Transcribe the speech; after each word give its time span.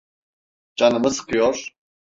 Canımı 0.75 1.09
sıkıyor. 1.11 1.75